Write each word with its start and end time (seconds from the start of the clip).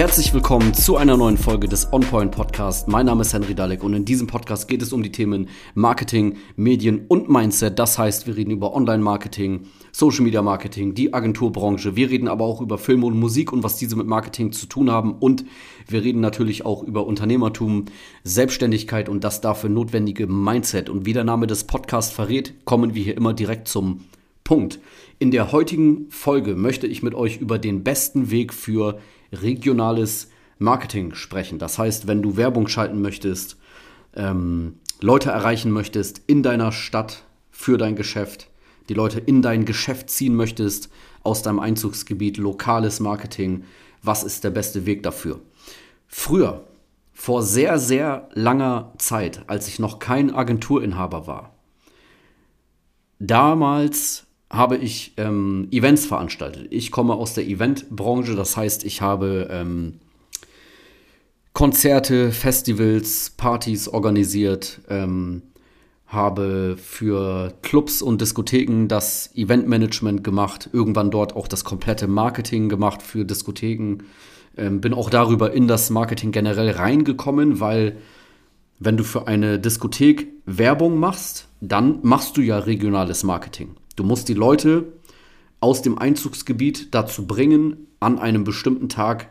Herzlich 0.00 0.32
willkommen 0.32 0.72
zu 0.72 0.96
einer 0.96 1.18
neuen 1.18 1.36
Folge 1.36 1.68
des 1.68 1.92
OnPoint 1.92 2.30
Podcast. 2.30 2.88
Mein 2.88 3.04
Name 3.04 3.20
ist 3.20 3.34
Henry 3.34 3.54
Dalek 3.54 3.84
und 3.84 3.92
in 3.92 4.06
diesem 4.06 4.26
Podcast 4.26 4.66
geht 4.66 4.80
es 4.80 4.94
um 4.94 5.02
die 5.02 5.12
Themen 5.12 5.50
Marketing, 5.74 6.38
Medien 6.56 7.04
und 7.06 7.28
Mindset. 7.28 7.78
Das 7.78 7.98
heißt, 7.98 8.26
wir 8.26 8.34
reden 8.34 8.50
über 8.50 8.72
Online-Marketing, 8.74 9.66
Social 9.92 10.24
Media 10.24 10.40
Marketing, 10.40 10.94
die 10.94 11.12
Agenturbranche. 11.12 11.96
Wir 11.96 12.08
reden 12.08 12.28
aber 12.28 12.46
auch 12.46 12.62
über 12.62 12.78
Film 12.78 13.04
und 13.04 13.20
Musik 13.20 13.52
und 13.52 13.62
was 13.62 13.76
diese 13.76 13.94
mit 13.94 14.06
Marketing 14.06 14.52
zu 14.52 14.64
tun 14.64 14.90
haben. 14.90 15.12
Und 15.12 15.44
wir 15.86 16.02
reden 16.02 16.20
natürlich 16.20 16.64
auch 16.64 16.82
über 16.82 17.06
Unternehmertum, 17.06 17.84
Selbstständigkeit 18.24 19.10
und 19.10 19.22
das 19.22 19.42
dafür 19.42 19.68
notwendige 19.68 20.26
Mindset. 20.26 20.88
Und 20.88 21.04
wie 21.04 21.12
der 21.12 21.24
Name 21.24 21.46
des 21.46 21.64
Podcasts 21.64 22.10
verrät, 22.10 22.54
kommen 22.64 22.94
wir 22.94 23.04
hier 23.04 23.18
immer 23.18 23.34
direkt 23.34 23.68
zum 23.68 24.06
Punkt. 24.44 24.78
In 25.18 25.30
der 25.30 25.52
heutigen 25.52 26.06
Folge 26.08 26.56
möchte 26.56 26.86
ich 26.86 27.02
mit 27.02 27.14
euch 27.14 27.36
über 27.36 27.58
den 27.58 27.84
besten 27.84 28.30
Weg 28.30 28.54
für 28.54 28.98
regionales 29.32 30.28
Marketing 30.58 31.14
sprechen. 31.14 31.58
Das 31.58 31.78
heißt, 31.78 32.06
wenn 32.06 32.22
du 32.22 32.36
Werbung 32.36 32.68
schalten 32.68 33.00
möchtest, 33.00 33.56
ähm, 34.14 34.78
Leute 35.00 35.30
erreichen 35.30 35.70
möchtest 35.70 36.20
in 36.26 36.42
deiner 36.42 36.72
Stadt 36.72 37.24
für 37.50 37.78
dein 37.78 37.96
Geschäft, 37.96 38.48
die 38.88 38.94
Leute 38.94 39.20
in 39.20 39.40
dein 39.40 39.64
Geschäft 39.64 40.10
ziehen 40.10 40.34
möchtest, 40.34 40.90
aus 41.22 41.42
deinem 41.42 41.60
Einzugsgebiet, 41.60 42.36
lokales 42.36 43.00
Marketing, 43.00 43.64
was 44.02 44.24
ist 44.24 44.44
der 44.44 44.50
beste 44.50 44.86
Weg 44.86 45.02
dafür? 45.02 45.40
Früher, 46.06 46.64
vor 47.12 47.42
sehr, 47.42 47.78
sehr 47.78 48.28
langer 48.32 48.92
Zeit, 48.98 49.44
als 49.46 49.68
ich 49.68 49.78
noch 49.78 49.98
kein 49.98 50.34
Agenturinhaber 50.34 51.26
war, 51.26 51.54
damals 53.18 54.26
habe 54.50 54.76
ich 54.76 55.14
ähm, 55.16 55.68
Events 55.70 56.06
veranstaltet. 56.06 56.66
Ich 56.70 56.90
komme 56.90 57.14
aus 57.14 57.34
der 57.34 57.46
Eventbranche, 57.46 58.34
das 58.34 58.56
heißt, 58.56 58.84
ich 58.84 59.00
habe 59.00 59.48
ähm, 59.50 60.00
Konzerte, 61.52 62.32
Festivals, 62.32 63.30
Partys 63.36 63.88
organisiert, 63.88 64.80
ähm, 64.88 65.42
habe 66.08 66.76
für 66.76 67.54
Clubs 67.62 68.02
und 68.02 68.20
Diskotheken 68.20 68.88
das 68.88 69.30
Eventmanagement 69.36 70.24
gemacht, 70.24 70.68
irgendwann 70.72 71.12
dort 71.12 71.36
auch 71.36 71.46
das 71.46 71.62
komplette 71.62 72.08
Marketing 72.08 72.68
gemacht 72.68 73.02
für 73.02 73.24
Diskotheken. 73.24 73.98
Ähm, 74.56 74.80
bin 74.80 74.92
auch 74.94 75.10
darüber 75.10 75.52
in 75.52 75.68
das 75.68 75.90
Marketing 75.90 76.32
generell 76.32 76.70
reingekommen, 76.70 77.60
weil 77.60 77.96
wenn 78.80 78.96
du 78.96 79.04
für 79.04 79.28
eine 79.28 79.60
Diskothek 79.60 80.26
Werbung 80.46 80.98
machst, 80.98 81.46
dann 81.60 82.00
machst 82.02 82.36
du 82.36 82.40
ja 82.40 82.58
regionales 82.58 83.22
Marketing. 83.22 83.76
Du 84.00 84.06
musst 84.06 84.30
die 84.30 84.34
Leute 84.34 84.94
aus 85.60 85.82
dem 85.82 85.98
Einzugsgebiet 85.98 86.94
dazu 86.94 87.26
bringen, 87.26 87.86
an 88.00 88.18
einem 88.18 88.44
bestimmten 88.44 88.88
Tag 88.88 89.28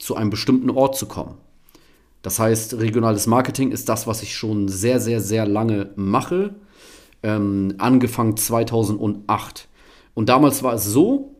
zu 0.00 0.16
einem 0.16 0.28
bestimmten 0.28 0.70
Ort 0.70 0.96
zu 0.96 1.06
kommen. 1.06 1.36
Das 2.22 2.40
heißt, 2.40 2.80
regionales 2.80 3.28
Marketing 3.28 3.70
ist 3.70 3.88
das, 3.88 4.08
was 4.08 4.24
ich 4.24 4.36
schon 4.36 4.66
sehr, 4.66 4.98
sehr, 4.98 5.20
sehr 5.20 5.46
lange 5.46 5.92
mache. 5.94 6.56
Ähm, 7.22 7.76
angefangen 7.78 8.36
2008. 8.36 9.68
Und 10.14 10.28
damals 10.28 10.64
war 10.64 10.74
es 10.74 10.84
so, 10.84 11.36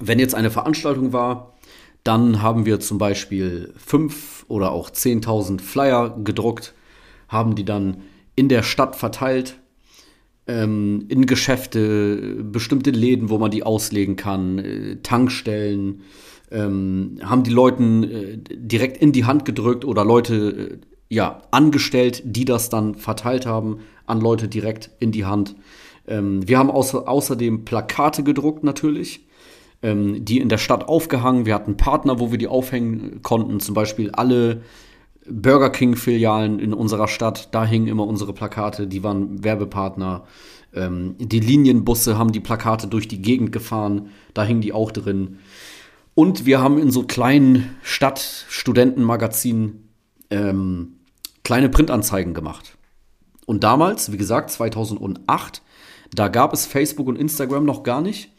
wenn 0.00 0.18
jetzt 0.18 0.34
eine 0.34 0.50
Veranstaltung 0.50 1.12
war, 1.12 1.54
dann 2.02 2.42
haben 2.42 2.66
wir 2.66 2.80
zum 2.80 2.98
Beispiel 2.98 3.72
fünf 3.76 4.44
oder 4.48 4.72
auch 4.72 4.90
10.000 4.90 5.60
Flyer 5.60 6.18
gedruckt, 6.24 6.74
haben 7.28 7.54
die 7.54 7.64
dann 7.64 7.98
in 8.34 8.48
der 8.48 8.64
Stadt 8.64 8.96
verteilt 8.96 9.60
ähm, 10.46 11.06
in 11.08 11.26
Geschäfte, 11.26 12.42
bestimmte 12.42 12.90
Läden, 12.90 13.30
wo 13.30 13.38
man 13.38 13.50
die 13.50 13.62
auslegen 13.62 14.16
kann, 14.16 14.58
äh, 14.58 14.96
Tankstellen, 15.02 16.02
ähm, 16.50 17.18
haben 17.22 17.42
die 17.42 17.50
Leuten 17.50 18.04
äh, 18.04 18.38
direkt 18.38 18.98
in 18.98 19.12
die 19.12 19.24
Hand 19.24 19.44
gedrückt 19.44 19.84
oder 19.84 20.04
Leute 20.04 20.34
äh, 20.34 20.78
ja 21.08 21.42
angestellt, 21.50 22.22
die 22.24 22.44
das 22.44 22.68
dann 22.68 22.94
verteilt 22.94 23.46
haben 23.46 23.80
an 24.06 24.20
Leute 24.20 24.48
direkt 24.48 24.90
in 25.00 25.12
die 25.12 25.24
Hand. 25.24 25.56
Ähm, 26.06 26.46
wir 26.46 26.58
haben 26.58 26.70
außer, 26.70 27.08
außerdem 27.08 27.64
Plakate 27.64 28.22
gedruckt 28.22 28.62
natürlich, 28.62 29.26
ähm, 29.82 30.24
die 30.24 30.38
in 30.38 30.48
der 30.48 30.58
Stadt 30.58 30.88
aufgehangen. 30.88 31.46
Wir 31.46 31.54
hatten 31.54 31.76
Partner, 31.76 32.20
wo 32.20 32.30
wir 32.30 32.38
die 32.38 32.48
aufhängen 32.48 33.22
konnten, 33.22 33.58
zum 33.60 33.74
Beispiel 33.74 34.10
alle 34.12 34.62
Burger 35.28 35.70
King-Filialen 35.70 36.58
in 36.58 36.72
unserer 36.72 37.08
Stadt, 37.08 37.48
da 37.52 37.64
hingen 37.64 37.88
immer 37.88 38.06
unsere 38.06 38.32
Plakate, 38.32 38.86
die 38.86 39.02
waren 39.02 39.42
Werbepartner. 39.42 40.24
Ähm, 40.74 41.16
die 41.18 41.40
Linienbusse 41.40 42.18
haben 42.18 42.32
die 42.32 42.40
Plakate 42.40 42.86
durch 42.86 43.08
die 43.08 43.22
Gegend 43.22 43.52
gefahren, 43.52 44.10
da 44.34 44.44
hingen 44.44 44.60
die 44.60 44.72
auch 44.72 44.90
drin. 44.90 45.38
Und 46.14 46.46
wir 46.46 46.60
haben 46.60 46.78
in 46.78 46.90
so 46.90 47.02
kleinen 47.02 47.76
Stadtstudentenmagazinen 47.82 49.88
ähm, 50.30 50.96
kleine 51.44 51.68
Printanzeigen 51.68 52.34
gemacht. 52.34 52.76
Und 53.44 53.64
damals, 53.64 54.12
wie 54.12 54.16
gesagt, 54.16 54.50
2008, 54.50 55.62
da 56.14 56.28
gab 56.28 56.52
es 56.52 56.66
Facebook 56.66 57.06
und 57.06 57.16
Instagram 57.16 57.64
noch 57.64 57.82
gar 57.82 58.00
nicht. 58.00 58.32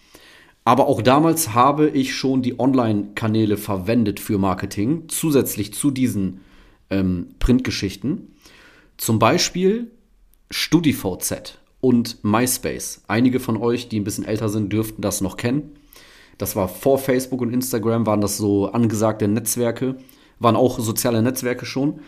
Aber 0.65 0.87
auch 0.87 1.01
damals 1.01 1.53
habe 1.53 1.87
ich 1.87 2.15
schon 2.15 2.41
die 2.41 2.59
Online-Kanäle 2.59 3.55
verwendet 3.55 4.19
für 4.19 4.37
Marketing, 4.37 5.03
zusätzlich 5.07 5.73
zu 5.73 5.91
diesen 5.91 6.41
ähm, 6.89 7.29
Printgeschichten. 7.39 8.35
Zum 8.97 9.19
Beispiel 9.19 9.91
StudiVZ 10.49 11.59
und 11.81 12.23
MySpace. 12.23 13.03
Einige 13.07 13.39
von 13.39 13.57
euch, 13.57 13.89
die 13.89 13.99
ein 13.99 14.03
bisschen 14.03 14.25
älter 14.25 14.49
sind, 14.49 14.71
dürften 14.71 15.01
das 15.01 15.21
noch 15.21 15.37
kennen. 15.37 15.71
Das 16.37 16.55
war 16.55 16.67
vor 16.67 16.97
Facebook 16.99 17.41
und 17.41 17.53
Instagram, 17.53 18.05
waren 18.05 18.21
das 18.21 18.37
so 18.37 18.71
angesagte 18.71 19.27
Netzwerke, 19.27 19.95
waren 20.39 20.55
auch 20.55 20.79
soziale 20.79 21.21
Netzwerke 21.21 21.65
schon. 21.65 21.99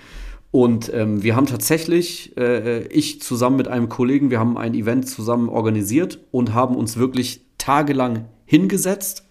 Und 0.52 0.92
ähm, 0.94 1.22
wir 1.22 1.36
haben 1.36 1.46
tatsächlich, 1.46 2.36
äh, 2.38 2.88
ich 2.88 3.22
zusammen 3.22 3.58
mit 3.58 3.68
einem 3.68 3.90
Kollegen, 3.90 4.32
wir 4.32 4.40
haben 4.40 4.58
ein 4.58 4.74
Event 4.74 5.08
zusammen 5.08 5.50
organisiert 5.50 6.20
und 6.32 6.54
haben 6.54 6.76
uns 6.76 6.98
wirklich 6.98 7.46
tagelang 7.60 8.26
hingesetzt, 8.46 9.28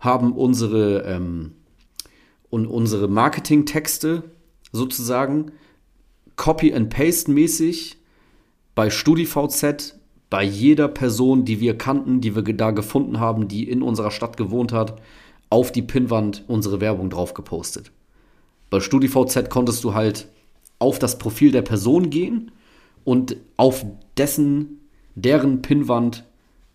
haben 0.00 0.32
unsere, 0.32 1.02
ähm, 1.02 1.52
und 2.50 2.66
unsere 2.66 3.06
Marketingtexte 3.06 4.24
sozusagen 4.76 5.52
Copy 6.36 6.72
and 6.72 6.90
Paste 6.90 7.30
mäßig 7.30 7.96
bei 8.74 8.90
StudiVZ 8.90 9.98
bei 10.28 10.42
jeder 10.42 10.88
Person, 10.88 11.44
die 11.44 11.60
wir 11.60 11.78
kannten, 11.78 12.20
die 12.20 12.34
wir 12.34 12.42
da 12.42 12.72
gefunden 12.72 13.20
haben, 13.20 13.48
die 13.48 13.68
in 13.68 13.82
unserer 13.82 14.10
Stadt 14.10 14.36
gewohnt 14.36 14.72
hat, 14.72 15.00
auf 15.50 15.70
die 15.72 15.82
Pinnwand 15.82 16.44
unsere 16.48 16.80
Werbung 16.80 17.10
drauf 17.10 17.34
gepostet. 17.34 17.92
Bei 18.70 18.80
StudiVZ 18.80 19.48
konntest 19.48 19.84
du 19.84 19.94
halt 19.94 20.28
auf 20.78 20.98
das 20.98 21.18
Profil 21.18 21.52
der 21.52 21.62
Person 21.62 22.10
gehen 22.10 22.50
und 23.04 23.36
auf 23.56 23.86
dessen, 24.16 24.80
deren 25.14 25.62
Pinnwand 25.62 26.24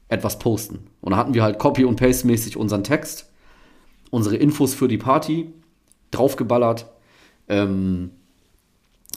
etwas 0.08 0.40
posten. 0.40 0.80
Und 1.02 1.12
da 1.12 1.18
hatten 1.18 1.34
wir 1.34 1.44
halt 1.44 1.60
Copy- 1.60 1.86
und 1.86 1.98
Paste-mäßig 1.98 2.58
unseren 2.58 2.84
Text, 2.84 3.30
unsere 4.10 4.38
Infos 4.38 4.74
für 4.74 4.88
die 4.88 4.98
Party 4.98 5.54
draufgeballert 6.12 6.90
ähm, 7.52 8.12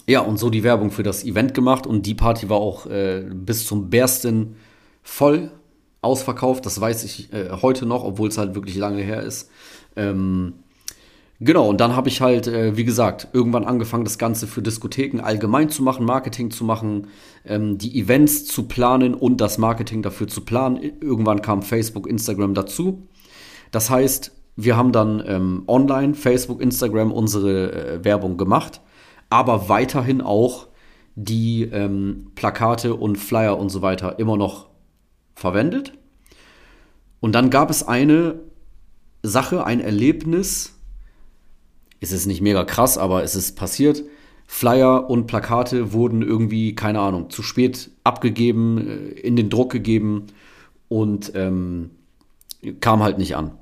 ja, 0.07 0.21
und 0.21 0.39
so 0.39 0.51
die 0.51 0.65
Werbung 0.65 0.91
für 0.91 1.03
das 1.03 1.25
Event 1.25 1.55
gemacht 1.55 1.87
und 1.87 2.05
die 2.05 2.15
Party 2.15 2.51
war 2.51 2.59
auch 2.59 2.87
äh, 2.87 3.25
bis 3.33 3.65
zum 3.65 3.89
Bersten 3.89 4.57
voll 5.03 5.51
ausverkauft. 6.03 6.67
Das 6.67 6.79
weiß 6.79 7.05
ich 7.05 7.33
äh, 7.33 7.51
heute 7.63 7.87
noch, 7.87 8.05
obwohl 8.05 8.29
es 8.29 8.37
halt 8.37 8.55
wirklich 8.55 8.77
lange 8.77 9.03
her 9.03 9.23
ist. 9.23 9.51
Ähm, 9.97 10.55
genau, 11.39 11.69
und 11.69 11.81
dann 11.81 11.95
habe 11.97 12.09
ich 12.09 12.21
halt, 12.21 12.49
äh, 12.49 12.77
wie 12.77 12.85
gesagt, 12.85 13.29
irgendwann 13.33 13.65
angefangen, 13.65 14.05
das 14.05 14.19
Ganze 14.19 14.47
für 14.47 14.61
Diskotheken 14.61 15.21
allgemein 15.23 15.71
zu 15.71 15.83
machen, 15.83 16.05
Marketing 16.05 16.51
zu 16.51 16.65
machen, 16.65 17.07
ähm, 17.47 17.79
die 17.79 17.99
Events 17.99 18.45
zu 18.47 18.65
planen 18.65 19.15
und 19.15 19.41
das 19.41 19.59
Marketing 19.59 20.03
dafür 20.03 20.27
zu 20.27 20.43
planen. 20.43 20.79
Irgendwann 21.01 21.41
kam 21.41 21.63
Facebook, 21.63 22.09
Instagram 22.09 22.53
dazu. 22.53 23.07
Das 23.71 23.89
heißt, 23.89 24.33
wir 24.57 24.77
haben 24.77 24.93
dann 24.93 25.23
ähm, 25.27 25.65
online, 25.67 26.15
Facebook, 26.15 26.61
Instagram 26.61 27.13
unsere 27.13 27.73
äh, 27.73 28.05
Werbung 28.05 28.37
gemacht, 28.37 28.81
aber 29.31 29.69
weiterhin 29.69 30.21
auch 30.21 30.69
die 31.17 31.63
ähm, 31.63 32.33
Plakate 32.35 32.95
und 32.95 33.17
Flyer 33.17 33.59
und 33.59 33.69
so 33.69 33.83
weiter 33.83 34.19
immer 34.19 34.37
noch 34.37 34.69
verwendet. 35.35 35.93
Und 37.21 37.33
dann 37.33 37.51
gab 37.51 37.71
es 37.71 37.87
eine 37.87 38.41
Sache, 39.23 39.65
ein 39.65 39.81
Erlebnis. 39.81 40.79
Es 42.01 42.13
ist 42.13 42.27
nicht 42.27 42.41
mega 42.41 42.65
krass, 42.65 42.99
aber 42.99 43.23
es 43.23 43.35
ist 43.35 43.57
passiert. 43.57 44.05
Flyer 44.47 45.09
und 45.09 45.27
Plakate 45.27 45.93
wurden 45.93 46.23
irgendwie, 46.23 46.75
keine 46.75 47.01
Ahnung, 47.01 47.31
zu 47.31 47.43
spät 47.43 47.91
abgegeben, 48.05 48.87
äh, 48.87 49.21
in 49.21 49.37
den 49.37 49.51
Druck 49.51 49.73
gegeben 49.73 50.27
und 50.89 51.33
ähm, 51.35 51.91
kam 52.81 53.03
halt 53.03 53.19
nicht 53.19 53.37
an. 53.37 53.53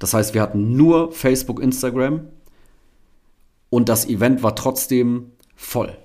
Das 0.00 0.14
heißt, 0.14 0.34
wir 0.34 0.42
hatten 0.42 0.76
nur 0.76 1.12
Facebook, 1.12 1.62
Instagram 1.62 2.22
und 3.68 3.88
das 3.88 4.08
Event 4.08 4.42
war 4.42 4.56
trotzdem 4.56 5.30
voll. 5.54 5.96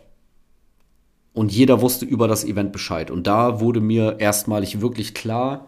Und 1.33 1.51
jeder 1.51 1.81
wusste 1.81 2.05
über 2.05 2.27
das 2.27 2.43
Event 2.43 2.71
Bescheid. 2.71 3.09
Und 3.09 3.25
da 3.25 3.59
wurde 3.59 3.81
mir 3.81 4.17
erstmalig 4.19 4.79
wirklich 4.81 5.13
klar, 5.13 5.67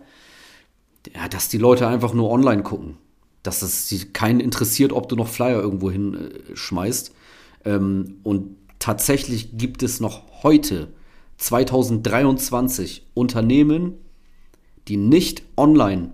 ja, 1.16 1.28
dass 1.28 1.50
die 1.50 1.58
Leute 1.58 1.88
einfach 1.88 2.14
nur 2.14 2.30
online 2.30 2.62
gucken. 2.64 2.98
dass 3.44 3.62
es 3.62 4.12
keinen 4.12 4.42
interessiert, 4.42 4.92
ob 4.92 5.08
du 5.08 5.16
noch 5.16 5.30
Flyer 5.30 5.62
irgendwo 5.62 5.90
hinschmeißt. 5.90 7.14
Ähm, 7.64 8.18
und 8.24 8.58
tatsächlich 8.78 9.58
gibt 9.58 9.84
es 9.84 10.02
noch 10.02 10.44
heute, 10.44 10.90
2023, 11.38 13.06
Unternehmen, 13.14 13.94
die 14.90 14.98
nicht 14.98 15.44
online 15.56 16.12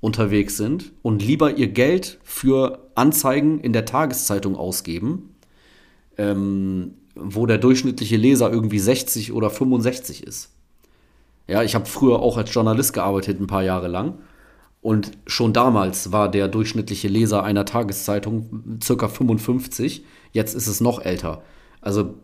unterwegs 0.00 0.56
sind 0.56 0.92
und 1.02 1.22
lieber 1.22 1.56
ihr 1.56 1.68
Geld 1.68 2.18
für 2.22 2.90
Anzeigen 2.94 3.60
in 3.60 3.72
der 3.72 3.84
Tageszeitung 3.84 4.56
ausgeben, 4.56 5.34
ähm, 6.16 6.94
wo 7.14 7.46
der 7.46 7.58
durchschnittliche 7.58 8.16
Leser 8.16 8.50
irgendwie 8.50 8.78
60 8.78 9.32
oder 9.32 9.50
65 9.50 10.24
ist. 10.24 10.50
Ja, 11.46 11.62
ich 11.62 11.74
habe 11.74 11.86
früher 11.86 12.20
auch 12.20 12.36
als 12.36 12.54
Journalist 12.54 12.92
gearbeitet, 12.92 13.40
ein 13.40 13.46
paar 13.46 13.62
Jahre 13.62 13.88
lang. 13.88 14.18
Und 14.82 15.12
schon 15.26 15.52
damals 15.52 16.12
war 16.12 16.30
der 16.30 16.48
durchschnittliche 16.48 17.08
Leser 17.08 17.42
einer 17.42 17.66
Tageszeitung 17.66 18.78
circa 18.82 19.08
55. 19.08 20.04
Jetzt 20.32 20.54
ist 20.54 20.68
es 20.68 20.80
noch 20.80 21.04
älter. 21.04 21.42
Also 21.82 22.14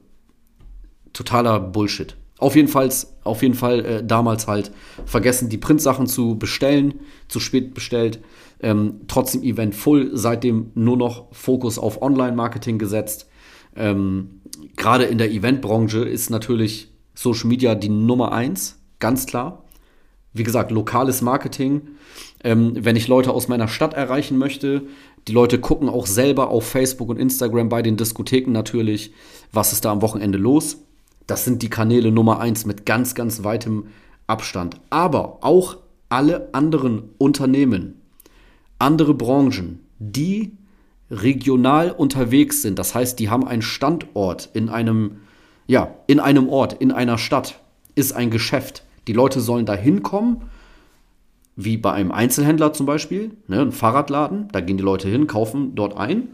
totaler 1.12 1.60
Bullshit. 1.60 2.16
Auf 2.38 2.54
jeden 2.54 2.68
Fall, 2.68 2.90
auf 3.24 3.42
jeden 3.42 3.54
Fall 3.54 3.84
äh, 3.84 4.04
damals 4.04 4.46
halt 4.46 4.70
vergessen, 5.06 5.48
die 5.48 5.56
Printsachen 5.56 6.06
zu 6.06 6.38
bestellen, 6.38 7.00
zu 7.28 7.40
spät 7.40 7.72
bestellt. 7.72 8.20
Ähm, 8.60 9.00
trotzdem 9.08 9.42
Event 9.42 9.74
full, 9.74 10.10
seitdem 10.12 10.70
nur 10.74 10.96
noch 10.96 11.26
Fokus 11.32 11.78
auf 11.78 12.02
Online-Marketing 12.02 12.78
gesetzt. 12.78 13.28
Ähm, 13.74 14.40
Gerade 14.76 15.04
in 15.04 15.18
der 15.18 15.30
Eventbranche 15.30 16.00
ist 16.00 16.30
natürlich 16.30 16.90
Social 17.14 17.48
Media 17.48 17.74
die 17.74 17.88
Nummer 17.88 18.32
eins, 18.32 18.78
ganz 19.00 19.26
klar. 19.26 19.64
Wie 20.32 20.42
gesagt, 20.42 20.70
lokales 20.70 21.22
Marketing. 21.22 21.88
Ähm, 22.44 22.72
wenn 22.76 22.96
ich 22.96 23.08
Leute 23.08 23.32
aus 23.32 23.48
meiner 23.48 23.68
Stadt 23.68 23.94
erreichen 23.94 24.36
möchte, 24.36 24.82
die 25.26 25.32
Leute 25.32 25.58
gucken 25.58 25.88
auch 25.88 26.06
selber 26.06 26.50
auf 26.50 26.66
Facebook 26.66 27.08
und 27.08 27.18
Instagram 27.18 27.68
bei 27.68 27.82
den 27.82 27.96
Diskotheken 27.96 28.52
natürlich, 28.52 29.12
was 29.52 29.72
ist 29.72 29.84
da 29.84 29.92
am 29.92 30.02
Wochenende 30.02 30.38
los. 30.38 30.85
Das 31.26 31.44
sind 31.44 31.62
die 31.62 31.70
Kanäle 31.70 32.12
Nummer 32.12 32.40
eins 32.40 32.66
mit 32.66 32.86
ganz, 32.86 33.14
ganz 33.14 33.44
weitem 33.44 33.86
Abstand. 34.26 34.80
Aber 34.90 35.38
auch 35.42 35.78
alle 36.08 36.48
anderen 36.52 37.10
Unternehmen, 37.18 38.00
andere 38.78 39.14
Branchen, 39.14 39.80
die 39.98 40.52
regional 41.10 41.90
unterwegs 41.92 42.62
sind, 42.62 42.78
das 42.78 42.94
heißt, 42.94 43.18
die 43.18 43.30
haben 43.30 43.46
einen 43.46 43.62
Standort 43.62 44.50
in 44.52 44.68
einem, 44.68 45.18
ja, 45.66 45.94
in 46.06 46.20
einem 46.20 46.48
Ort, 46.48 46.74
in 46.74 46.92
einer 46.92 47.18
Stadt, 47.18 47.60
ist 47.94 48.12
ein 48.12 48.30
Geschäft. 48.30 48.84
Die 49.08 49.12
Leute 49.12 49.40
sollen 49.40 49.66
da 49.66 49.74
hinkommen, 49.74 50.42
wie 51.56 51.76
bei 51.76 51.92
einem 51.92 52.12
Einzelhändler 52.12 52.72
zum 52.72 52.86
Beispiel, 52.86 53.36
ne, 53.48 53.62
ein 53.62 53.72
Fahrradladen, 53.72 54.48
da 54.52 54.60
gehen 54.60 54.76
die 54.76 54.82
Leute 54.82 55.08
hin, 55.08 55.26
kaufen 55.26 55.74
dort 55.74 55.96
ein. 55.96 56.28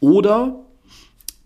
Oder 0.00 0.63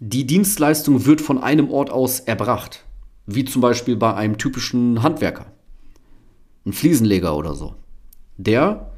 die 0.01 0.27
Dienstleistung 0.27 1.07
wird 1.07 1.21
von 1.21 1.39
einem 1.39 1.71
Ort 1.71 1.91
aus 1.91 2.21
erbracht. 2.21 2.85
Wie 3.27 3.45
zum 3.45 3.61
Beispiel 3.61 3.97
bei 3.97 4.15
einem 4.15 4.39
typischen 4.39 5.03
Handwerker. 5.03 5.47
Ein 6.65 6.73
Fliesenleger 6.73 7.37
oder 7.37 7.55
so. 7.55 7.75
Der 8.37 8.93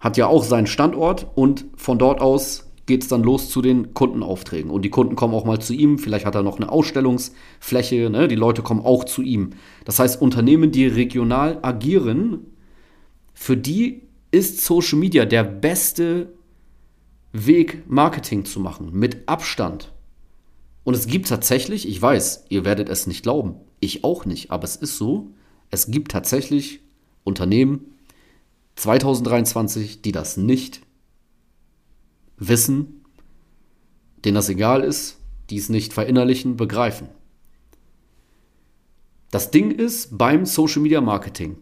hat 0.00 0.16
ja 0.16 0.26
auch 0.26 0.44
seinen 0.44 0.66
Standort 0.66 1.26
und 1.34 1.66
von 1.76 1.98
dort 1.98 2.20
aus 2.20 2.64
geht 2.86 3.02
es 3.02 3.08
dann 3.08 3.22
los 3.22 3.50
zu 3.50 3.60
den 3.62 3.94
Kundenaufträgen. 3.94 4.70
Und 4.70 4.82
die 4.82 4.90
Kunden 4.90 5.16
kommen 5.16 5.34
auch 5.34 5.44
mal 5.44 5.60
zu 5.60 5.74
ihm. 5.74 5.98
Vielleicht 5.98 6.24
hat 6.24 6.36
er 6.36 6.42
noch 6.42 6.56
eine 6.56 6.70
Ausstellungsfläche. 6.70 8.08
Ne? 8.10 8.28
Die 8.28 8.36
Leute 8.36 8.62
kommen 8.62 8.80
auch 8.80 9.04
zu 9.04 9.22
ihm. 9.22 9.50
Das 9.84 9.98
heißt, 9.98 10.22
Unternehmen, 10.22 10.70
die 10.70 10.86
regional 10.86 11.58
agieren, 11.62 12.46
für 13.34 13.56
die 13.56 14.02
ist 14.30 14.64
Social 14.64 14.98
Media 14.98 15.24
der 15.24 15.44
beste 15.44 16.32
Weg, 17.32 17.82
Marketing 17.88 18.44
zu 18.44 18.60
machen. 18.60 18.90
Mit 18.92 19.28
Abstand. 19.28 19.92
Und 20.86 20.94
es 20.94 21.08
gibt 21.08 21.26
tatsächlich, 21.26 21.88
ich 21.88 22.00
weiß, 22.00 22.44
ihr 22.48 22.64
werdet 22.64 22.88
es 22.88 23.08
nicht 23.08 23.24
glauben, 23.24 23.56
ich 23.80 24.04
auch 24.04 24.24
nicht, 24.24 24.52
aber 24.52 24.62
es 24.62 24.76
ist 24.76 24.96
so, 24.96 25.32
es 25.68 25.90
gibt 25.90 26.12
tatsächlich 26.12 26.78
Unternehmen 27.24 27.96
2023, 28.76 30.00
die 30.02 30.12
das 30.12 30.36
nicht 30.36 30.82
wissen, 32.36 33.04
denen 34.24 34.36
das 34.36 34.48
egal 34.48 34.84
ist, 34.84 35.18
die 35.50 35.56
es 35.56 35.70
nicht 35.70 35.92
verinnerlichen, 35.92 36.56
begreifen. 36.56 37.08
Das 39.32 39.50
Ding 39.50 39.72
ist 39.72 40.16
beim 40.16 40.46
Social 40.46 40.82
Media 40.82 41.00
Marketing, 41.00 41.58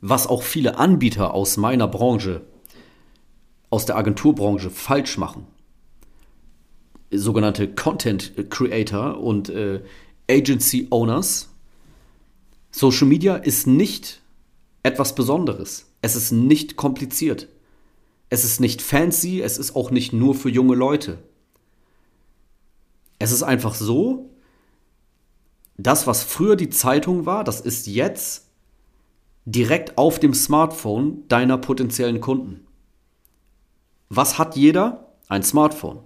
was 0.00 0.26
auch 0.26 0.42
viele 0.42 0.76
Anbieter 0.76 1.34
aus 1.34 1.56
meiner 1.56 1.86
Branche, 1.86 2.40
aus 3.70 3.86
der 3.86 3.96
Agenturbranche 3.96 4.70
falsch 4.70 5.18
machen, 5.18 5.46
sogenannte 7.10 7.68
Content 7.68 8.32
Creator 8.50 9.18
und 9.18 9.48
äh, 9.48 9.82
Agency 10.30 10.88
Owners. 10.90 11.48
Social 12.70 13.06
Media 13.06 13.36
ist 13.36 13.66
nicht 13.66 14.20
etwas 14.82 15.14
Besonderes. 15.14 15.86
Es 16.02 16.16
ist 16.16 16.32
nicht 16.32 16.76
kompliziert. 16.76 17.48
Es 18.30 18.44
ist 18.44 18.60
nicht 18.60 18.82
fancy, 18.82 19.40
es 19.40 19.58
ist 19.58 19.74
auch 19.74 19.90
nicht 19.90 20.12
nur 20.12 20.34
für 20.34 20.50
junge 20.50 20.74
Leute. 20.74 21.18
Es 23.18 23.32
ist 23.32 23.42
einfach 23.42 23.74
so, 23.74 24.30
das, 25.76 26.06
was 26.06 26.22
früher 26.22 26.56
die 26.56 26.70
Zeitung 26.70 27.24
war, 27.24 27.42
das 27.42 27.60
ist 27.60 27.86
jetzt 27.86 28.48
direkt 29.44 29.96
auf 29.96 30.18
dem 30.18 30.34
Smartphone 30.34 31.26
deiner 31.28 31.56
potenziellen 31.56 32.20
Kunden. 32.20 32.66
Was 34.08 34.38
hat 34.38 34.56
jeder? 34.56 35.14
Ein 35.28 35.42
Smartphone. 35.42 36.00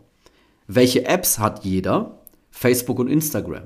Welche 0.75 1.05
Apps 1.05 1.39
hat 1.39 1.65
jeder? 1.65 2.19
Facebook 2.51 2.99
und 2.99 3.09
Instagram. 3.09 3.65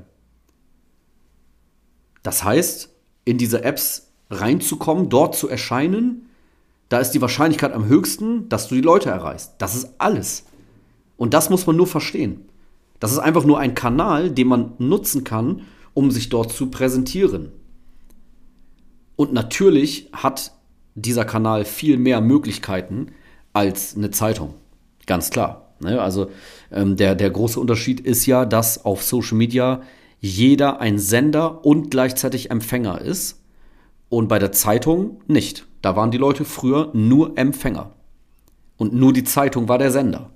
Das 2.25 2.43
heißt, 2.43 2.91
in 3.25 3.39
diese 3.39 3.63
Apps 3.63 4.13
reinzukommen, 4.29 5.09
dort 5.09 5.37
zu 5.37 5.49
erscheinen, 5.49 6.29
da 6.89 6.99
ist 6.99 7.13
die 7.13 7.21
Wahrscheinlichkeit 7.21 7.73
am 7.73 7.87
höchsten, 7.87 8.49
dass 8.49 8.67
du 8.67 8.75
die 8.75 8.81
Leute 8.81 9.11
erreichst. 9.11 9.55
Das 9.59 9.77
ist 9.77 9.91
alles. 9.99 10.47
Und 11.17 11.33
das 11.33 11.49
muss 11.49 11.65
man 11.67 11.77
nur 11.77 11.87
verstehen. 11.87 12.49
Das 12.99 13.13
ist 13.13 13.19
einfach 13.19 13.45
nur 13.45 13.61
ein 13.61 13.75
Kanal, 13.75 14.31
den 14.33 14.49
man 14.49 14.73
nutzen 14.79 15.23
kann, 15.23 15.63
um 15.95 16.11
sich 16.11 16.29
dort 16.29 16.53
zu 16.53 16.71
präsentieren. 16.71 17.53
Und 19.15 19.33
natürlich 19.33 20.11
hat 20.13 20.53
dieser 20.97 21.25
Kanal 21.25 21.65
viel 21.65 21.99
mehr 21.99 22.21
Möglichkeiten 22.21 23.13
als 23.53 23.95
eine 23.95 24.11
Zeitung. 24.11 24.55
Ganz 25.07 25.31
klar. 25.31 25.66
Ne? 25.81 26.01
Also 26.01 26.31
ähm, 26.73 26.97
der, 26.97 27.15
der 27.15 27.31
große 27.31 27.61
Unterschied 27.61 28.01
ist 28.01 28.27
ja, 28.27 28.45
dass 28.45 28.85
auf 28.85 29.03
Social 29.03 29.37
Media 29.37 29.83
jeder 30.21 30.81
ein 30.81 30.99
Sender 30.99 31.65
und 31.65 31.91
gleichzeitig 31.91 32.51
Empfänger 32.51 33.01
ist 33.01 33.43
und 34.09 34.29
bei 34.29 34.39
der 34.39 34.53
Zeitung 34.53 35.21
nicht. 35.27 35.67
Da 35.83 35.97
waren 35.97 36.11
die 36.11 36.19
Leute 36.19 36.45
früher 36.45 36.91
nur 36.95 37.37
Empfänger. 37.39 37.93
Und 38.77 38.93
nur 38.93 39.13
die 39.13 39.25
Zeitung 39.25 39.69
war 39.69 39.79
der 39.79 39.91
Sender. 39.91 40.31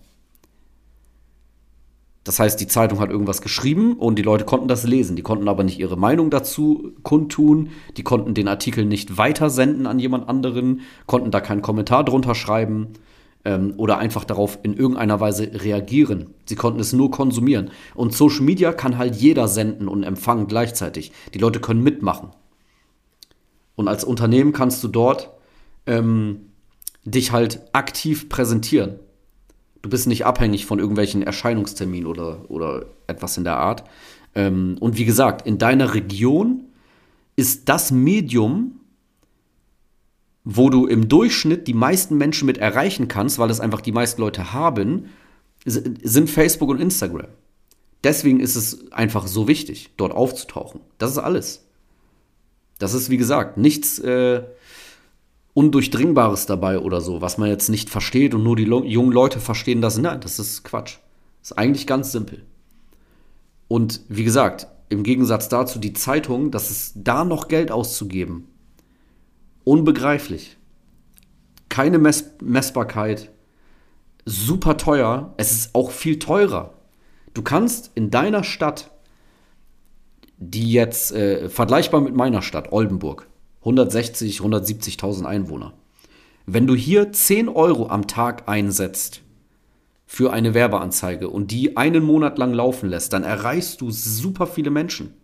Das 2.24 2.38
heißt, 2.38 2.60
die 2.60 2.66
Zeitung 2.66 3.00
hat 3.00 3.10
irgendwas 3.10 3.40
geschrieben 3.40 3.94
und 3.94 4.16
die 4.16 4.22
Leute 4.22 4.44
konnten 4.44 4.68
das 4.68 4.84
lesen. 4.84 5.16
Die 5.16 5.22
konnten 5.22 5.48
aber 5.48 5.64
nicht 5.64 5.78
ihre 5.78 5.96
Meinung 5.96 6.30
dazu 6.30 6.92
kundtun. 7.02 7.70
Die 7.96 8.02
konnten 8.02 8.34
den 8.34 8.46
Artikel 8.46 8.84
nicht 8.84 9.16
weitersenden 9.16 9.86
an 9.86 9.98
jemand 9.98 10.28
anderen, 10.28 10.82
konnten 11.06 11.30
da 11.30 11.40
keinen 11.40 11.62
Kommentar 11.62 12.04
drunter 12.04 12.34
schreiben 12.34 12.92
ähm, 13.44 13.74
oder 13.76 13.98
einfach 13.98 14.24
darauf 14.24 14.58
in 14.62 14.76
irgendeiner 14.76 15.20
Weise 15.20 15.50
reagieren. 15.52 16.34
Sie 16.46 16.56
konnten 16.56 16.80
es 16.80 16.92
nur 16.92 17.10
konsumieren. 17.10 17.70
Und 17.94 18.14
Social 18.14 18.42
Media 18.42 18.72
kann 18.72 18.98
halt 18.98 19.16
jeder 19.16 19.48
senden 19.48 19.88
und 19.88 20.02
empfangen 20.02 20.46
gleichzeitig. 20.46 21.12
Die 21.34 21.38
Leute 21.38 21.60
können 21.60 21.82
mitmachen. 21.82 22.30
Und 23.76 23.88
als 23.88 24.04
Unternehmen 24.04 24.52
kannst 24.52 24.84
du 24.84 24.88
dort 24.88 25.30
ähm, 25.86 26.50
dich 27.04 27.32
halt 27.32 27.62
aktiv 27.72 28.28
präsentieren. 28.28 28.96
Du 29.82 29.88
bist 29.88 30.06
nicht 30.06 30.26
abhängig 30.26 30.66
von 30.66 30.78
irgendwelchen 30.78 31.22
Erscheinungsterminen 31.22 32.06
oder, 32.06 32.50
oder 32.50 32.84
etwas 33.06 33.38
in 33.38 33.44
der 33.44 33.56
Art. 33.56 33.84
Ähm, 34.34 34.76
und 34.80 34.98
wie 34.98 35.06
gesagt, 35.06 35.46
in 35.46 35.56
deiner 35.56 35.94
Region 35.94 36.64
ist 37.36 37.70
das 37.70 37.90
Medium, 37.90 38.79
wo 40.44 40.70
du 40.70 40.86
im 40.86 41.08
Durchschnitt 41.08 41.66
die 41.66 41.74
meisten 41.74 42.16
Menschen 42.16 42.46
mit 42.46 42.58
erreichen 42.58 43.08
kannst, 43.08 43.38
weil 43.38 43.50
es 43.50 43.60
einfach 43.60 43.80
die 43.80 43.92
meisten 43.92 44.20
Leute 44.20 44.52
haben, 44.52 45.10
sind 45.64 46.30
Facebook 46.30 46.70
und 46.70 46.80
Instagram. 46.80 47.28
Deswegen 48.02 48.40
ist 48.40 48.56
es 48.56 48.90
einfach 48.92 49.26
so 49.26 49.46
wichtig, 49.46 49.90
dort 49.96 50.12
aufzutauchen. 50.12 50.80
Das 50.98 51.10
ist 51.10 51.18
alles. 51.18 51.66
Das 52.78 52.94
ist, 52.94 53.10
wie 53.10 53.18
gesagt, 53.18 53.58
nichts 53.58 53.98
äh, 53.98 54.42
Undurchdringbares 55.52 56.46
dabei 56.46 56.78
oder 56.78 57.02
so, 57.02 57.20
was 57.20 57.36
man 57.36 57.50
jetzt 57.50 57.68
nicht 57.68 57.90
versteht 57.90 58.34
und 58.34 58.42
nur 58.42 58.56
die 58.56 58.64
jungen 58.64 59.12
Leute 59.12 59.38
verstehen 59.38 59.82
das. 59.82 59.98
Nein, 59.98 60.20
das 60.20 60.38
ist 60.38 60.64
Quatsch. 60.64 60.96
Das 61.42 61.50
ist 61.50 61.58
eigentlich 61.58 61.86
ganz 61.86 62.12
simpel. 62.12 62.46
Und 63.68 64.00
wie 64.08 64.24
gesagt, 64.24 64.66
im 64.88 65.02
Gegensatz 65.02 65.48
dazu 65.48 65.78
die 65.78 65.92
Zeitung, 65.92 66.50
dass 66.50 66.70
es 66.70 66.92
da 66.94 67.24
noch 67.24 67.48
Geld 67.48 67.70
auszugeben. 67.70 68.48
Unbegreiflich. 69.70 70.56
Keine 71.68 72.00
Mess 72.00 72.32
Messbarkeit, 72.42 73.30
super 74.24 74.76
teuer. 74.76 75.32
Es 75.36 75.52
ist 75.52 75.76
auch 75.76 75.92
viel 75.92 76.18
teurer. 76.18 76.74
Du 77.34 77.42
kannst 77.42 77.92
in 77.94 78.10
deiner 78.10 78.42
Stadt, 78.42 78.90
die 80.38 80.72
jetzt 80.72 81.12
äh, 81.12 81.48
vergleichbar 81.48 82.00
mit 82.00 82.16
meiner 82.16 82.42
Stadt, 82.42 82.72
Oldenburg, 82.72 83.28
160, 83.60 84.40
170.000 84.40 85.24
Einwohner. 85.24 85.72
Wenn 86.46 86.66
du 86.66 86.74
hier 86.74 87.12
10 87.12 87.48
Euro 87.48 87.90
am 87.90 88.08
Tag 88.08 88.48
einsetzt 88.48 89.22
für 90.04 90.32
eine 90.32 90.52
Werbeanzeige 90.52 91.30
und 91.30 91.52
die 91.52 91.76
einen 91.76 92.02
Monat 92.02 92.38
lang 92.38 92.52
laufen 92.54 92.88
lässt, 92.88 93.12
dann 93.12 93.22
erreichst 93.22 93.80
du 93.82 93.92
super 93.92 94.48
viele 94.48 94.70
Menschen. 94.70 95.14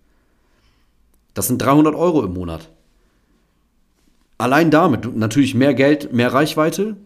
Das 1.34 1.48
sind 1.48 1.60
300 1.60 1.96
Euro 1.96 2.22
im 2.22 2.34
Monat. 2.34 2.70
Allein 4.38 4.70
damit, 4.70 5.16
natürlich 5.16 5.54
mehr 5.54 5.74
Geld, 5.74 6.12
mehr 6.12 6.32
Reichweite. 6.32 6.96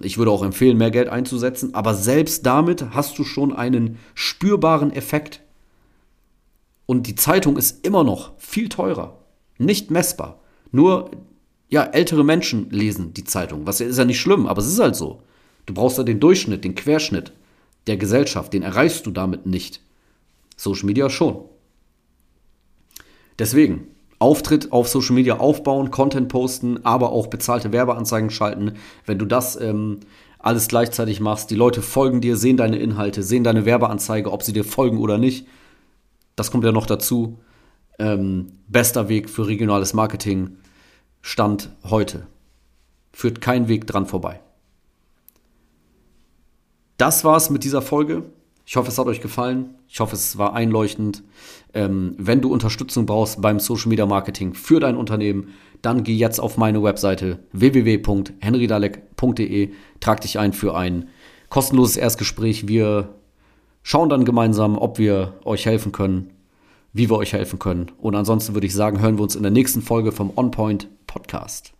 Ich 0.00 0.18
würde 0.18 0.30
auch 0.30 0.44
empfehlen, 0.44 0.76
mehr 0.76 0.90
Geld 0.90 1.08
einzusetzen, 1.08 1.74
aber 1.74 1.94
selbst 1.94 2.46
damit 2.46 2.90
hast 2.90 3.18
du 3.18 3.24
schon 3.24 3.54
einen 3.54 3.98
spürbaren 4.14 4.92
Effekt. 4.92 5.40
Und 6.84 7.06
die 7.06 7.16
Zeitung 7.16 7.56
ist 7.56 7.84
immer 7.84 8.04
noch 8.04 8.32
viel 8.38 8.68
teurer, 8.68 9.18
nicht 9.58 9.90
messbar. 9.90 10.40
Nur 10.70 11.10
ja, 11.68 11.82
ältere 11.82 12.24
Menschen 12.24 12.70
lesen 12.70 13.12
die 13.14 13.24
Zeitung. 13.24 13.66
Was 13.66 13.80
ist 13.80 13.98
ja 13.98 14.04
nicht 14.04 14.20
schlimm, 14.20 14.46
aber 14.46 14.60
es 14.60 14.68
ist 14.68 14.78
halt 14.78 14.94
so. 14.94 15.22
Du 15.64 15.74
brauchst 15.74 15.98
ja 15.98 16.04
den 16.04 16.20
Durchschnitt, 16.20 16.62
den 16.62 16.76
Querschnitt 16.76 17.32
der 17.88 17.96
Gesellschaft, 17.96 18.52
den 18.52 18.62
erreichst 18.62 19.06
du 19.06 19.10
damit 19.10 19.46
nicht. 19.46 19.80
Social 20.56 20.86
Media 20.86 21.10
schon. 21.10 21.44
Deswegen, 23.38 23.88
Auftritt 24.18 24.72
auf 24.72 24.88
Social 24.88 25.14
Media 25.14 25.38
aufbauen, 25.38 25.90
Content 25.90 26.28
posten, 26.28 26.84
aber 26.84 27.12
auch 27.12 27.26
bezahlte 27.26 27.72
Werbeanzeigen 27.72 28.30
schalten. 28.30 28.72
Wenn 29.04 29.18
du 29.18 29.26
das 29.26 29.60
ähm, 29.60 30.00
alles 30.38 30.68
gleichzeitig 30.68 31.20
machst, 31.20 31.50
die 31.50 31.54
Leute 31.54 31.82
folgen 31.82 32.20
dir, 32.20 32.36
sehen 32.36 32.56
deine 32.56 32.78
Inhalte, 32.78 33.22
sehen 33.22 33.44
deine 33.44 33.64
Werbeanzeige, 33.64 34.32
ob 34.32 34.42
sie 34.42 34.52
dir 34.52 34.64
folgen 34.64 34.98
oder 34.98 35.18
nicht. 35.18 35.46
Das 36.34 36.50
kommt 36.50 36.64
ja 36.64 36.72
noch 36.72 36.86
dazu. 36.86 37.38
Ähm, 37.98 38.52
bester 38.68 39.08
Weg 39.08 39.28
für 39.28 39.46
regionales 39.46 39.94
Marketing 39.94 40.56
Stand 41.22 41.70
heute. 41.84 42.26
Führt 43.12 43.40
kein 43.40 43.68
Weg 43.68 43.86
dran 43.86 44.06
vorbei. 44.06 44.40
Das 46.98 47.24
war's 47.24 47.50
mit 47.50 47.64
dieser 47.64 47.82
Folge. 47.82 48.22
Ich 48.68 48.76
hoffe, 48.76 48.88
es 48.88 48.98
hat 48.98 49.06
euch 49.06 49.20
gefallen. 49.20 49.76
Ich 49.88 50.00
hoffe, 50.00 50.16
es 50.16 50.38
war 50.38 50.54
einleuchtend. 50.54 51.22
Ähm, 51.72 52.16
wenn 52.18 52.40
du 52.40 52.52
Unterstützung 52.52 53.06
brauchst 53.06 53.40
beim 53.40 53.60
Social 53.60 53.88
Media 53.88 54.06
Marketing 54.06 54.54
für 54.54 54.80
dein 54.80 54.96
Unternehmen, 54.96 55.54
dann 55.82 56.02
geh 56.02 56.16
jetzt 56.16 56.40
auf 56.40 56.56
meine 56.56 56.82
Webseite 56.82 57.38
www.henrydalek.de, 57.52 59.70
trag 60.00 60.20
dich 60.20 60.40
ein 60.40 60.52
für 60.52 60.76
ein 60.76 61.10
kostenloses 61.48 61.96
Erstgespräch. 61.96 62.66
Wir 62.66 63.14
schauen 63.84 64.08
dann 64.08 64.24
gemeinsam, 64.24 64.76
ob 64.76 64.98
wir 64.98 65.34
euch 65.44 65.64
helfen 65.64 65.92
können, 65.92 66.32
wie 66.92 67.08
wir 67.08 67.18
euch 67.18 67.34
helfen 67.34 67.60
können. 67.60 67.92
Und 67.98 68.16
ansonsten 68.16 68.54
würde 68.54 68.66
ich 68.66 68.74
sagen, 68.74 69.00
hören 69.00 69.16
wir 69.16 69.22
uns 69.22 69.36
in 69.36 69.44
der 69.44 69.52
nächsten 69.52 69.80
Folge 69.80 70.10
vom 70.10 70.32
On 70.34 70.50
Point 70.50 70.88
Podcast. 71.06 71.75